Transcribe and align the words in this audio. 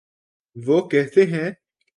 وہ 0.55 0.81
کہتے 0.89 1.25
ہیں۔ 1.25 1.49